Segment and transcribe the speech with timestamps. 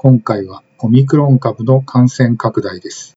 [0.00, 3.14] 今回はオミクロン株の感染拡大です。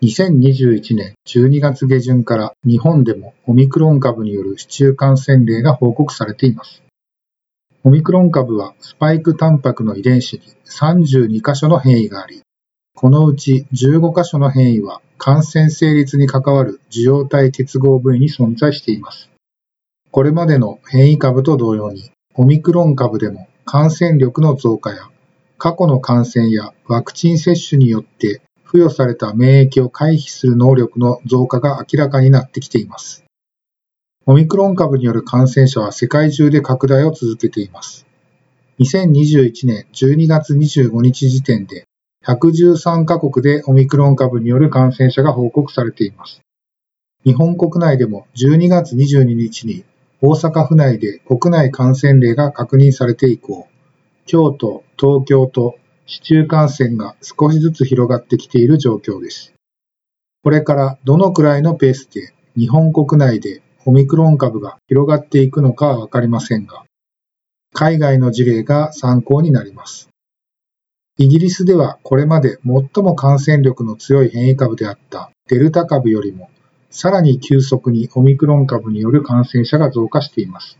[0.00, 6.82] 2021年12月下旬から日本でもオミクロン株による市中感染例が報告されています。
[7.84, 12.40] オミクロン株はスパイクタンパクの遺伝子に32箇所の変異があり、
[12.96, 19.28] このうち15箇所の変異は感染成立に関わる受容体結合部位に存在しています。
[20.10, 25.09] これまでの変異株と同様に、オミクロン株でも感染力の増加や、
[25.60, 33.24] 過去の感染やワクチン接種によって付与された免疫を回避する能力の増加が明らかになってきています。
[34.24, 38.06] オミクロン株による感染者は世界中で拡大を続けています。
[38.78, 41.84] 2021年12月25日時点で
[42.24, 46.40] 113カ国でオミクロン株による感染者が報告されています。
[47.22, 49.84] 日本国内でも12月22日に
[50.22, 53.68] 大阪府内で国内感染例が確認されて以降、
[54.30, 59.54] 京都、東京と市中感染が少しずつ広がってきている状況です。
[60.44, 66.84] これからどのくらいのペースで日本国内でオミクロン株が広がっていくのかはわかりませんが、
[67.74, 70.08] 海外の事例が参考になります。
[71.18, 76.50] イギリスではこれまで最も感染力の強い変異株であったデルタ株よりも
[76.88, 80.78] さらに急速にオミクロン株による感染者が増加しています。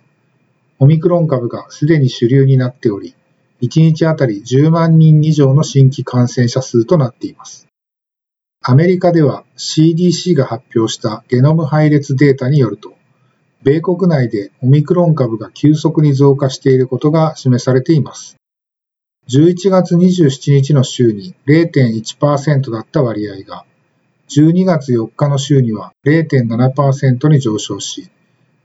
[0.79, 3.17] オミクロン株がすでに主流になっており、
[3.63, 7.67] 1日あたり10万人以上の新規感染者数となっています。
[8.63, 12.95] アメリカでは CDC が発表したゲノム配列データによると、
[13.63, 18.37] 米国内でオミクロン株が急速に増加していることが示されています。
[19.29, 23.65] 11月27日の週に0.1%だった割合が
[24.29, 28.11] 12月4日の週には0.7%に上昇し、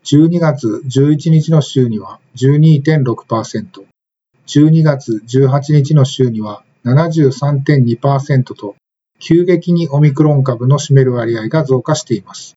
[0.04, 3.86] 12月11日の週には12.6%、
[4.48, 8.76] 12月18日の週には73.2%と、
[9.20, 12.56] 急激にオミクロン株の占める割合が増加しています。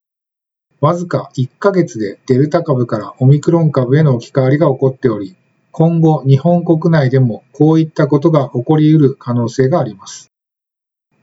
[0.81, 5.35] わずか1ヶ月でデルタ株からオミクロン株への置き換わりが起こっており、
[5.73, 10.31] 今後日本国内でもこういったことが起こり得る可能性があります。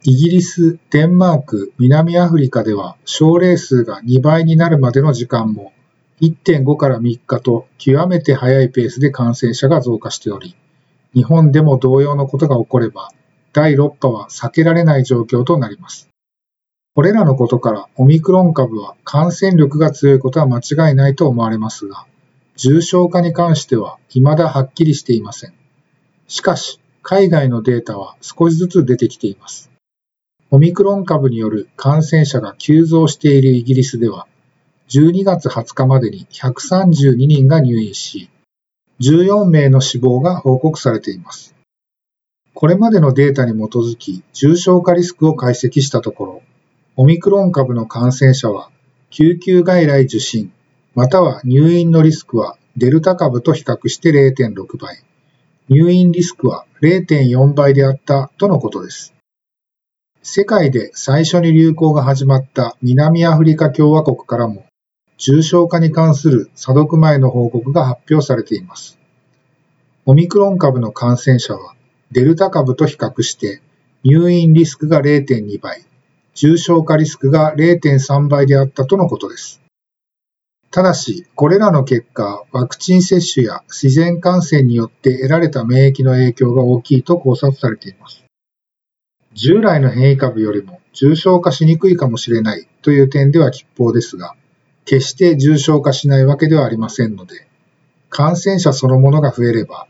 [0.03, 5.73] イギリス、デンマーク、南アフリカでは症例数が2倍になるまでの時間も
[6.21, 10.55] 1.5から3日と極めて早いペースで感染者が増加しており、
[11.13, 13.09] 日本でも同様のことが起これば、
[13.53, 16.09] 第6波は避けられない状況となります。
[16.93, 22.05] これらのことからオミクロン株は感染力が強いことは間違いないと思われますが、
[22.55, 25.53] 重症化に関しては未だはっきりしていません。
[26.27, 29.69] しかし、海外のデータは少しずつ出てきています。
[30.51, 34.27] オミクロン株による感染者が急増しているイギリスでは、
[34.88, 38.29] 12月20日までに132人が入院し、
[39.01, 41.56] 14名の死亡が報告されています。
[42.53, 46.41] これまでのデータに基づき重症化リスクを解析したところ、
[46.95, 48.69] オミクロン株の感染者は
[49.09, 50.53] 救急外来受診、
[50.94, 55.03] または入院のリスクはデルタ株と比較して0.6倍、
[55.68, 59.16] 入院リスクは0.4倍であったとのことです。
[60.22, 64.64] 世界で最初に流行が始まった南アフリカ共和国からも
[65.17, 68.99] 重症化に関する査読前の報告が発表されています。
[70.05, 71.75] オミクロン株の感染者は
[72.11, 73.61] デルタ株と比較して
[74.03, 75.83] 入院リスクが0.2倍、
[76.35, 79.62] 重症化リスクが0.3倍であったとのことです。
[80.69, 88.25] ただし、これらの結果、ワクチン接種や自然感染によって得られた免疫の影響が大きいと考察されています。
[89.33, 94.35] 従来の変異株よりも重症化しにくいかもしれないという点では吉報ですが、
[94.85, 97.47] 決して重症化しないわけではありませんので、
[98.09, 99.87] 感染者そのものが増えれば、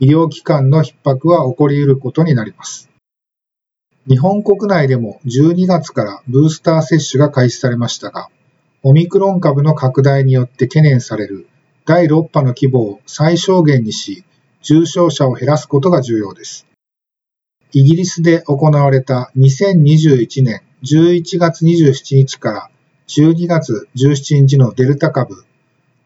[0.00, 2.88] 医療機関の逼迫は起こり得ることになります。
[4.08, 8.30] 日本国内でも12月からブースター接種が開始されましたが、
[8.82, 11.46] オミクロン株の拡大によって懸念される
[11.84, 14.24] 第6波の規模を最小限にし、
[14.62, 16.66] 重症者を減らすことが重要です。
[17.72, 22.70] イギリスで行われた2021年11月27日から
[23.08, 25.42] 12月17日のデルタ株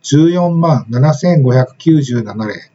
[0.05, 2.71] 14万7597例、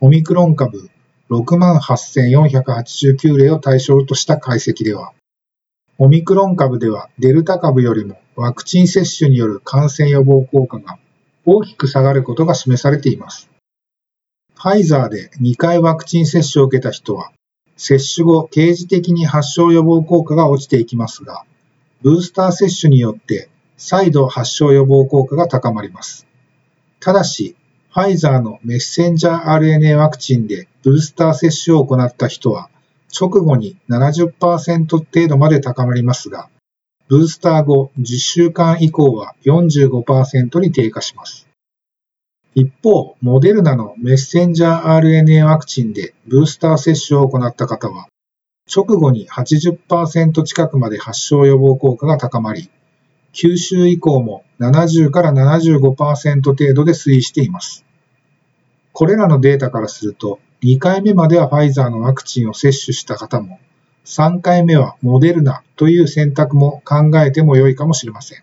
[0.00, 0.90] オミクロン株
[1.30, 5.12] 6万8489例を対象とした解析では、
[5.98, 10.98] オミクロン株ではデルタ株よりもワクチン接種による感染予防効果が
[11.46, 13.48] 大きく下がることが示されています。
[14.56, 17.30] ファイザーで2回ワクチン接種を受けた人は、
[17.76, 21.44] 接種後、刑事的に発症予防効果が落ちていきますが、
[22.02, 23.48] ブースター接種によって
[23.80, 26.26] 再度発症予防効果が高まります。
[27.00, 27.56] ただし、
[27.92, 32.68] ファイザーのメッセンジャー RNA ワクチンでブースター接種を行った人は、
[33.18, 36.50] 直後に70%程度まで高まりますが、
[37.08, 41.48] ブースター後10週間以降は45%に低下します。
[42.54, 48.08] 一方、モデルナのメッセンジャー RNA ワクチンでブースター接種を行った方は、
[48.72, 52.68] 直後に80%近くまで発症予防効果が高まり、
[53.32, 57.84] 9週以降も70から75%程度で推移しています。
[58.92, 63.58] これらのデータからすると、2回目まではファイザーのワクチンを接種した方も、
[64.04, 68.42] 3回目はモデルナという選択も考えても良いかもしれません。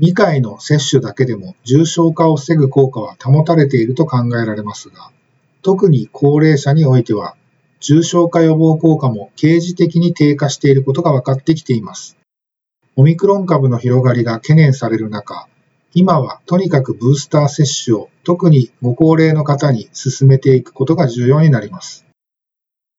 [0.00, 5.10] 2回の接種だけでも重症化を防ぐ効果は保たれていると考えられますが、
[5.62, 7.36] 特に高齢者においては、
[7.78, 12.16] 重症化予防効果も刑事的に低下していることが分かってきています。
[12.94, 15.48] オミクロン株の広がりが懸念される中、
[15.94, 22.04] 今はとにかくブースター接種を特にご高齢の方に進めていくことが重要になります。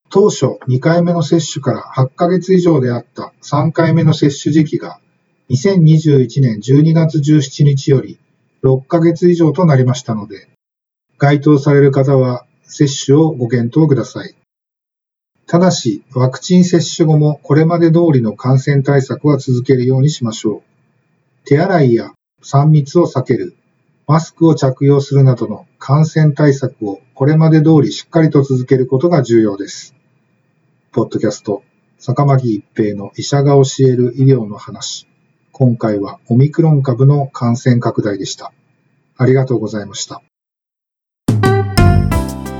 [0.09, 4.99] 当初2回目の接種から8ヶ月以上であった3回目の接種時期が
[5.49, 8.19] 2021年12月17日より
[8.63, 10.49] 6ヶ月以上となりましたので、
[11.19, 14.35] 該当される方は接種をご検討ください。
[15.53, 21.47] ただし、ワクチン接種後もこれまで通りの感染対策は続けるようにしましょう。
[21.47, 23.55] 手洗いや3密を避ける、
[24.07, 29.93] マスクを着用するなどの感染対策をこれまで通りしっかりと続けることが重要です。
[30.91, 31.61] ポッドキャスト、
[31.99, 35.07] 坂巻一平の医者が教える医療の話。
[35.51, 38.51] 今回はオミクロン株の感染拡大でした。
[39.17, 40.23] ありがとうございました。